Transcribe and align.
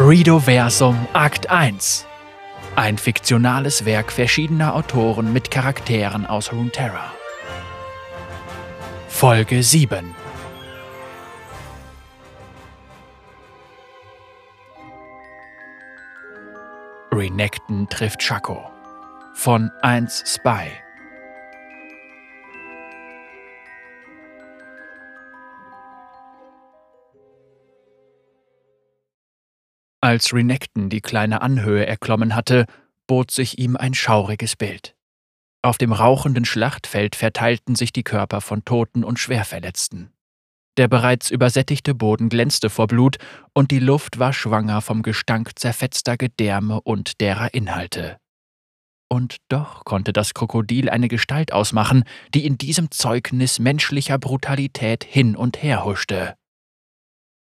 Redoversum 0.00 1.08
Akt 1.12 1.50
1 1.50 2.06
Ein 2.76 2.98
fiktionales 2.98 3.84
Werk 3.84 4.12
verschiedener 4.12 4.76
Autoren 4.76 5.32
mit 5.32 5.50
Charakteren 5.50 6.24
aus 6.24 6.52
Runeterra. 6.52 7.12
Folge 9.08 9.60
7 9.60 10.14
Renekton 17.10 17.88
trifft 17.88 18.22
Shaco. 18.22 18.70
Von 19.34 19.72
1 19.82 20.22
Spy 20.32 20.70
Als 30.08 30.32
Renekton 30.32 30.88
die 30.88 31.02
kleine 31.02 31.42
Anhöhe 31.42 31.84
erklommen 31.84 32.34
hatte, 32.34 32.64
bot 33.06 33.30
sich 33.30 33.58
ihm 33.58 33.76
ein 33.76 33.92
schauriges 33.92 34.56
Bild. 34.56 34.96
Auf 35.60 35.76
dem 35.76 35.92
rauchenden 35.92 36.46
Schlachtfeld 36.46 37.14
verteilten 37.14 37.74
sich 37.74 37.92
die 37.92 38.04
Körper 38.04 38.40
von 38.40 38.64
Toten 38.64 39.04
und 39.04 39.18
Schwerverletzten. 39.18 40.10
Der 40.78 40.88
bereits 40.88 41.30
übersättigte 41.30 41.94
Boden 41.94 42.30
glänzte 42.30 42.70
vor 42.70 42.86
Blut 42.86 43.18
und 43.52 43.70
die 43.70 43.80
Luft 43.80 44.18
war 44.18 44.32
schwanger 44.32 44.80
vom 44.80 45.02
Gestank 45.02 45.58
zerfetzter 45.58 46.16
Gedärme 46.16 46.80
und 46.80 47.20
derer 47.20 47.52
Inhalte. 47.52 48.16
Und 49.10 49.36
doch 49.50 49.84
konnte 49.84 50.14
das 50.14 50.32
Krokodil 50.32 50.88
eine 50.88 51.08
Gestalt 51.08 51.52
ausmachen, 51.52 52.04
die 52.32 52.46
in 52.46 52.56
diesem 52.56 52.90
Zeugnis 52.90 53.58
menschlicher 53.58 54.16
Brutalität 54.16 55.04
hin 55.04 55.36
und 55.36 55.62
her 55.62 55.84
huschte. 55.84 56.37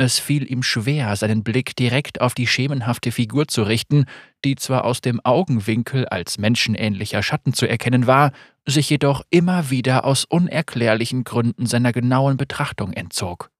Es 0.00 0.20
fiel 0.20 0.48
ihm 0.48 0.62
schwer, 0.62 1.16
seinen 1.16 1.42
Blick 1.42 1.74
direkt 1.74 2.20
auf 2.20 2.32
die 2.34 2.46
schemenhafte 2.46 3.10
Figur 3.10 3.48
zu 3.48 3.64
richten, 3.64 4.04
die 4.44 4.54
zwar 4.54 4.84
aus 4.84 5.00
dem 5.00 5.20
Augenwinkel 5.24 6.06
als 6.06 6.38
menschenähnlicher 6.38 7.20
Schatten 7.20 7.52
zu 7.52 7.66
erkennen 7.66 8.06
war, 8.06 8.30
sich 8.64 8.88
jedoch 8.90 9.22
immer 9.30 9.70
wieder 9.70 10.04
aus 10.04 10.24
unerklärlichen 10.24 11.24
Gründen 11.24 11.66
seiner 11.66 11.92
genauen 11.92 12.36
Betrachtung 12.36 12.92
entzog. 12.92 13.50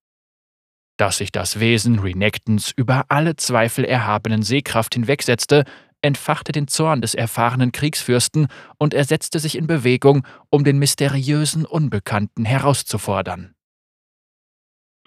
Dass 0.95 1.17
sich 1.17 1.33
das 1.33 1.59
Wesen 1.59 1.99
Renektons 1.99 2.71
über 2.73 3.05
alle 3.09 3.35
Zweifel 3.35 3.83
erhabenen 3.83 4.41
Sehkraft 4.41 4.93
hinwegsetzte, 4.93 5.65
entfachte 6.01 6.53
den 6.53 6.69
Zorn 6.69 7.01
des 7.01 7.15
erfahrenen 7.15 7.73
Kriegsfürsten 7.73 8.47
und 8.77 8.93
er 8.93 9.03
setzte 9.03 9.39
sich 9.39 9.57
in 9.57 9.67
Bewegung, 9.67 10.25
um 10.49 10.63
den 10.63 10.79
mysteriösen 10.79 11.65
Unbekannten 11.65 12.45
herauszufordern. 12.45 13.55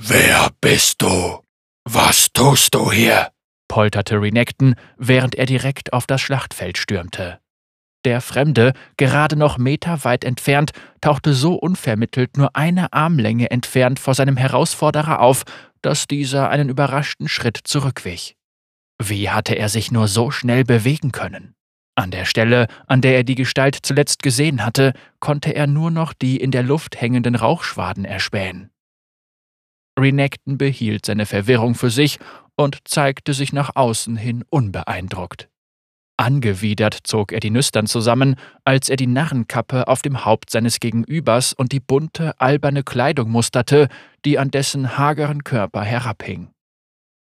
Wer 0.04 0.50
bist 0.60 1.00
du? 1.00 1.38
Was 1.84 2.32
tust 2.32 2.74
du 2.74 2.90
hier? 2.90 3.28
polterte 3.68 4.20
Renekton, 4.20 4.74
während 4.98 5.36
er 5.36 5.46
direkt 5.46 5.92
auf 5.92 6.08
das 6.08 6.20
Schlachtfeld 6.20 6.76
stürmte. 6.76 7.38
Der 8.04 8.20
Fremde, 8.20 8.72
gerade 8.96 9.36
noch 9.36 9.58
meterweit 9.58 10.24
entfernt, 10.24 10.72
tauchte 11.00 11.34
so 11.34 11.54
unvermittelt 11.54 12.36
nur 12.36 12.56
eine 12.56 12.92
Armlänge 12.92 13.52
entfernt 13.52 14.00
vor 14.00 14.14
seinem 14.14 14.36
Herausforderer 14.36 15.20
auf, 15.20 15.44
dass 15.82 16.08
dieser 16.08 16.50
einen 16.50 16.68
überraschten 16.68 17.28
Schritt 17.28 17.60
zurückwich. 17.62 18.34
Wie 19.00 19.30
hatte 19.30 19.54
er 19.54 19.68
sich 19.68 19.92
nur 19.92 20.08
so 20.08 20.32
schnell 20.32 20.64
bewegen 20.64 21.12
können? 21.12 21.54
An 21.94 22.10
der 22.10 22.24
Stelle, 22.24 22.66
an 22.88 23.02
der 23.02 23.14
er 23.14 23.24
die 23.24 23.36
Gestalt 23.36 23.78
zuletzt 23.80 24.24
gesehen 24.24 24.66
hatte, 24.66 24.94
konnte 25.20 25.54
er 25.54 25.68
nur 25.68 25.92
noch 25.92 26.12
die 26.12 26.38
in 26.38 26.50
der 26.50 26.64
Luft 26.64 27.00
hängenden 27.00 27.36
Rauchschwaden 27.36 28.04
erspähen. 28.04 28.71
Renekton 29.98 30.58
behielt 30.58 31.06
seine 31.06 31.26
Verwirrung 31.26 31.74
für 31.74 31.90
sich 31.90 32.18
und 32.56 32.78
zeigte 32.84 33.34
sich 33.34 33.52
nach 33.52 33.76
außen 33.76 34.16
hin 34.16 34.44
unbeeindruckt. 34.50 35.48
Angewidert 36.18 36.98
zog 37.04 37.32
er 37.32 37.40
die 37.40 37.50
Nüstern 37.50 37.86
zusammen, 37.86 38.36
als 38.64 38.88
er 38.88 38.96
die 38.96 39.06
Narrenkappe 39.06 39.88
auf 39.88 40.02
dem 40.02 40.24
Haupt 40.24 40.50
seines 40.50 40.78
Gegenübers 40.78 41.52
und 41.52 41.72
die 41.72 41.80
bunte, 41.80 42.38
alberne 42.38 42.82
Kleidung 42.82 43.30
musterte, 43.30 43.88
die 44.24 44.38
an 44.38 44.50
dessen 44.50 44.98
hageren 44.98 45.42
Körper 45.42 45.82
herabhing. 45.82 46.50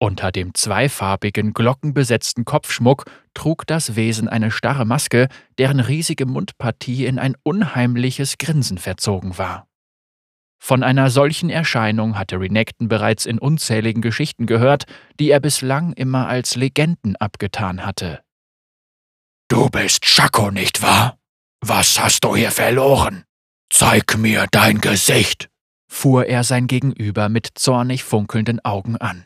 Unter 0.03 0.33
dem 0.33 0.55
zweifarbigen, 0.55 1.53
glockenbesetzten 1.53 2.45
Kopfschmuck 2.45 3.05
trug 3.35 3.67
das 3.67 3.97
Wesen 3.97 4.29
eine 4.29 4.51
starre 4.51 4.87
Maske, 4.87 5.29
deren 5.59 5.79
riesige 5.79 6.27
Mundpartie 6.27 7.05
in 7.05 7.19
ein 7.19 7.37
unheimliches 7.43 8.39
Grinsen 8.39 8.79
verzogen 8.79 9.37
war. 9.39 9.67
Von 10.63 10.83
einer 10.83 11.09
solchen 11.09 11.49
Erscheinung 11.49 12.19
hatte 12.19 12.39
Renekton 12.39 12.89
bereits 12.89 13.25
in 13.25 13.39
unzähligen 13.39 14.03
Geschichten 14.03 14.45
gehört, 14.45 14.85
die 15.19 15.31
er 15.31 15.41
bislang 15.41 15.95
immer 15.95 16.29
als 16.29 16.55
Legenden 16.55 17.17
abgetan 17.17 17.85
hatte. 17.85 18.21
Du 19.49 19.71
bist 19.71 20.05
Schako, 20.05 20.51
nicht 20.51 20.83
wahr? 20.83 21.19
Was 21.61 21.99
hast 21.99 22.25
du 22.25 22.37
hier 22.37 22.51
verloren? 22.51 23.25
Zeig 23.71 24.19
mir 24.19 24.47
dein 24.51 24.81
Gesicht, 24.81 25.49
fuhr 25.89 26.27
er 26.27 26.45
sein 26.45 26.67
Gegenüber 26.67 27.29
mit 27.29 27.49
zornig 27.55 28.05
funkelnden 28.05 28.63
Augen 28.65 28.97
an. 28.97 29.25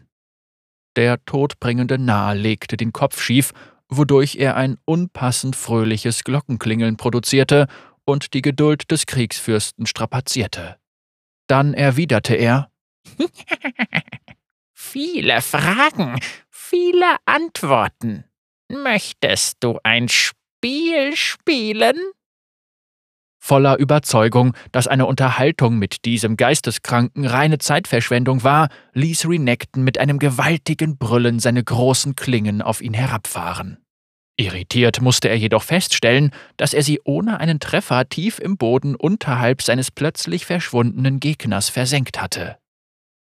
Der 0.97 1.22
todbringende 1.25 1.99
Narr 1.99 2.37
legte 2.37 2.77
den 2.77 2.93
Kopf 2.93 3.21
schief, 3.21 3.53
wodurch 3.89 4.37
er 4.37 4.56
ein 4.56 4.78
unpassend 4.84 5.56
fröhliches 5.56 6.22
Glockenklingeln 6.22 6.97
produzierte 6.97 7.66
und 8.05 8.34
die 8.34 8.43
Geduld 8.43 8.91
des 8.91 9.06
Kriegsfürsten 9.06 9.87
strapazierte. 9.87 10.77
Dann 11.47 11.75
erwiderte 11.75 12.34
er 12.34 12.71
Viele 14.72 15.41
Fragen, 15.43 16.19
viele 16.50 17.16
Antworten. 17.27 18.25
Möchtest 18.69 19.59
du 19.60 19.78
ein 19.83 20.09
Spiel 20.09 21.16
spielen? 21.16 21.97
Voller 23.38 23.78
Überzeugung, 23.78 24.56
dass 24.72 24.88
eine 24.88 25.04
Unterhaltung 25.04 25.78
mit 25.78 26.06
diesem 26.06 26.38
Geisteskranken 26.38 27.27
reine 27.27 27.59
Zeitverschwendung 27.59 28.43
war, 28.43 28.71
ließ 28.94 29.28
Renekton 29.28 29.84
mit 29.84 29.99
einem 29.99 30.19
gewaltigen 30.19 30.97
Brüllen 30.97 31.41
seine 31.41 31.62
großen 31.62 32.16
Klingen 32.16 32.62
auf 32.62 32.81
ihn 32.81 32.94
herabfahren. 32.94 33.84
Irritiert 34.37 35.00
musste 35.00 35.28
er 35.28 35.37
jedoch 35.37 35.62
feststellen, 35.62 36.33
dass 36.56 36.75
er 36.75 36.83
sie 36.83 37.00
ohne 37.05 37.39
einen 37.39 37.61
Treffer 37.61 38.09
tief 38.09 38.41
im 38.41 38.56
Boden 38.56 38.97
unterhalb 38.97 39.62
seines 39.62 39.91
plötzlich 39.91 40.45
verschwundenen 40.45 41.21
Gegners 41.21 41.69
versenkt 41.69 42.21
hatte. 42.21 42.56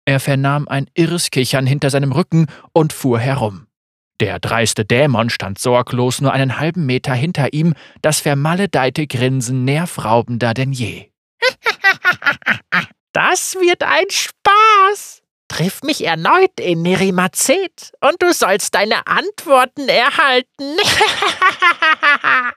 Er 0.05 0.19
vernahm 0.19 0.67
ein 0.67 0.87
irres 0.93 1.29
Kichern 1.29 1.67
hinter 1.67 1.89
seinem 1.89 2.11
Rücken 2.11 2.47
und 2.73 2.93
fuhr 2.93 3.19
herum. 3.19 3.67
Der 4.21 4.39
dreiste 4.39 4.85
Dämon 4.85 5.29
stand 5.29 5.59
sorglos 5.59 6.21
nur 6.21 6.31
einen 6.31 6.59
halben 6.59 6.85
Meter 6.85 7.13
hinter 7.13 7.53
ihm, 7.53 7.73
das 8.01 8.19
vermaledeite 8.19 9.07
Grinsen 9.07 9.65
nervraubender 9.65 10.53
denn 10.53 10.71
je. 10.71 11.09
Das 13.13 13.55
wird 13.55 13.83
ein 13.83 14.05
Spaß, 14.09 15.20
Triff 15.51 15.83
mich 15.83 16.05
erneut 16.05 16.61
in 16.61 16.81
Nerimazet 16.81 17.91
und 17.99 18.21
du 18.21 18.31
sollst 18.31 18.73
deine 18.73 19.05
Antworten 19.05 19.89
erhalten. 19.89 20.47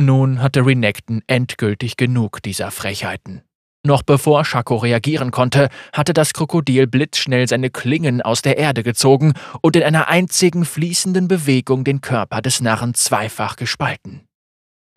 Nun 0.00 0.40
hatte 0.40 0.64
Renekton 0.64 1.22
endgültig 1.26 1.96
genug 1.96 2.40
dieser 2.40 2.70
Frechheiten. 2.70 3.42
Noch 3.84 4.04
bevor 4.04 4.44
Schako 4.44 4.76
reagieren 4.76 5.32
konnte, 5.32 5.68
hatte 5.92 6.12
das 6.12 6.34
Krokodil 6.34 6.86
blitzschnell 6.86 7.48
seine 7.48 7.70
Klingen 7.70 8.22
aus 8.22 8.42
der 8.42 8.58
Erde 8.58 8.84
gezogen 8.84 9.32
und 9.60 9.74
in 9.74 9.82
einer 9.82 10.06
einzigen 10.06 10.64
fließenden 10.64 11.26
Bewegung 11.26 11.82
den 11.82 12.00
Körper 12.00 12.42
des 12.42 12.60
Narren 12.60 12.94
zweifach 12.94 13.56
gespalten. 13.56 14.25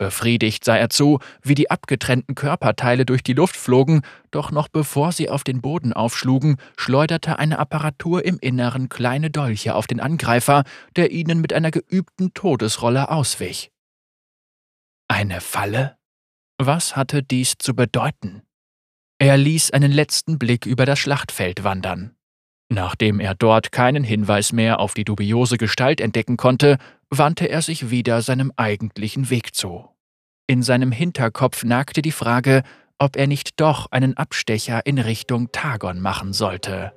Befriedigt 0.00 0.64
sah 0.64 0.78
er 0.78 0.88
zu, 0.88 1.18
wie 1.42 1.54
die 1.54 1.70
abgetrennten 1.70 2.34
Körperteile 2.34 3.04
durch 3.04 3.22
die 3.22 3.34
Luft 3.34 3.54
flogen, 3.54 4.00
doch 4.30 4.50
noch 4.50 4.68
bevor 4.68 5.12
sie 5.12 5.28
auf 5.28 5.44
den 5.44 5.60
Boden 5.60 5.92
aufschlugen, 5.92 6.56
schleuderte 6.78 7.38
eine 7.38 7.58
Apparatur 7.58 8.24
im 8.24 8.38
Inneren 8.40 8.88
kleine 8.88 9.30
Dolche 9.30 9.74
auf 9.74 9.86
den 9.86 10.00
Angreifer, 10.00 10.64
der 10.96 11.10
ihnen 11.10 11.42
mit 11.42 11.52
einer 11.52 11.70
geübten 11.70 12.32
Todesrolle 12.32 13.10
auswich. 13.10 13.72
Eine 15.06 15.42
Falle? 15.42 15.98
Was 16.56 16.96
hatte 16.96 17.22
dies 17.22 17.58
zu 17.58 17.76
bedeuten? 17.76 18.40
Er 19.18 19.36
ließ 19.36 19.72
einen 19.72 19.92
letzten 19.92 20.38
Blick 20.38 20.64
über 20.64 20.86
das 20.86 20.98
Schlachtfeld 20.98 21.62
wandern. 21.62 22.16
Nachdem 22.72 23.20
er 23.20 23.34
dort 23.34 23.70
keinen 23.70 24.04
Hinweis 24.04 24.52
mehr 24.52 24.80
auf 24.80 24.94
die 24.94 25.04
dubiose 25.04 25.58
Gestalt 25.58 26.00
entdecken 26.00 26.38
konnte, 26.38 26.78
wandte 27.10 27.48
er 27.48 27.60
sich 27.62 27.90
wieder 27.90 28.22
seinem 28.22 28.52
eigentlichen 28.56 29.30
Weg 29.30 29.54
zu. 29.54 29.88
In 30.46 30.62
seinem 30.62 30.92
Hinterkopf 30.92 31.64
nagte 31.64 32.02
die 32.02 32.12
Frage, 32.12 32.62
ob 32.98 33.16
er 33.16 33.26
nicht 33.26 33.60
doch 33.60 33.86
einen 33.90 34.16
Abstecher 34.16 34.84
in 34.86 34.98
Richtung 34.98 35.52
Tagon 35.52 36.00
machen 36.00 36.32
sollte. 36.32 36.92